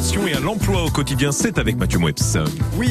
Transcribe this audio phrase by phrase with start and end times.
[0.00, 1.30] et à l'emploi au quotidien.
[1.30, 2.38] C'est avec Mathieu Moeps.
[2.78, 2.90] Oui,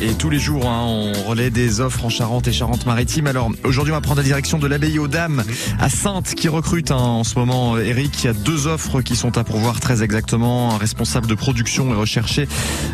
[0.00, 3.26] et tous les jours, hein, on relaie des offres en Charente et Charente-Maritime.
[3.26, 5.44] Alors aujourd'hui, on va prendre la direction de l'abbaye aux Dames
[5.78, 7.76] à Sainte qui recrute hein, en ce moment.
[7.76, 10.74] Eric, il y a deux offres qui sont à pourvoir très exactement.
[10.74, 12.48] Un responsable de production est recherché,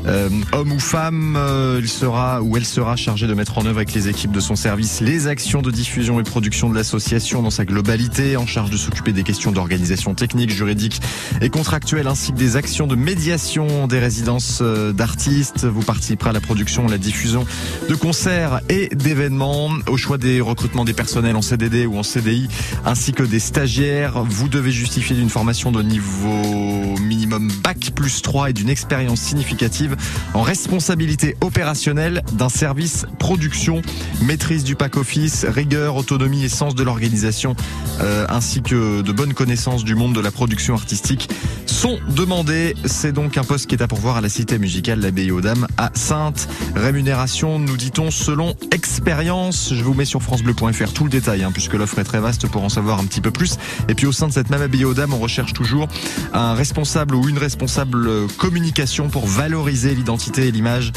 [0.06, 1.36] euh, homme ou femme.
[1.38, 4.40] Euh, il sera ou elle sera chargée de mettre en œuvre avec les équipes de
[4.40, 8.70] son service les actions de diffusion et production de l'association dans sa globalité, en charge
[8.70, 11.00] de s'occuper des questions d'organisation technique, juridique
[11.40, 15.66] et contractuelle, ainsi que des actions de médiation des résidences euh, d'artistes.
[15.66, 17.44] Vous participerez à la production, la diffusion
[17.86, 22.48] de concerts et d'événements, au choix des recrutements des personnels en CDD ou en CDI,
[22.86, 24.24] ainsi que des stagiaires.
[24.24, 26.94] Vous devez justifier d'une formation de niveau
[27.38, 29.96] minimum bac plus 3 et d'une expérience significative
[30.34, 33.82] en responsabilité opérationnelle d'un service production,
[34.22, 37.54] maîtrise du pack office, rigueur, autonomie et sens de l'organisation,
[38.00, 41.28] euh, ainsi que de bonnes connaissances du monde de la production artistique
[41.66, 42.74] sont demandés.
[42.84, 45.66] C'est donc un poste qui est à pourvoir à la cité musicale l'abbaye aux Dames
[45.78, 46.48] à Sainte.
[46.74, 49.72] Rémunération, nous dit-on, selon expérience.
[49.74, 52.62] Je vous mets sur francebleu.fr tout le détail, hein, puisque l'offre est très vaste pour
[52.64, 53.56] en savoir un petit peu plus.
[53.88, 55.88] Et puis au sein de cette même abbaye aux Dames, on recherche toujours
[56.32, 60.92] un responsable ou une responsable communication pour valoriser l'identité et l'image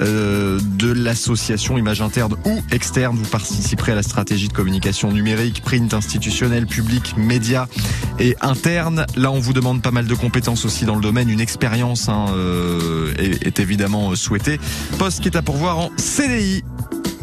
[0.00, 3.16] euh, de l'association, image interne ou externe.
[3.16, 7.68] Vous participerez à la stratégie de communication numérique, print institutionnel, public, média
[8.18, 9.06] et interne.
[9.16, 11.28] Là, on vous demande pas mal de compétences aussi dans le domaine.
[11.28, 14.58] Une expérience hein, euh, est évidemment souhaitée.
[14.98, 16.62] Poste qui est à pourvoir en CDI.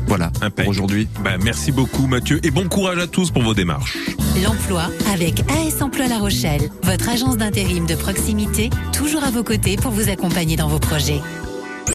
[0.07, 0.65] Voilà Impec.
[0.65, 1.07] pour aujourd'hui.
[1.23, 3.97] Ben, merci beaucoup Mathieu et bon courage à tous pour vos démarches.
[4.43, 9.75] L'emploi avec AS Emploi La Rochelle, votre agence d'intérim de proximité, toujours à vos côtés
[9.75, 11.19] pour vous accompagner dans vos projets.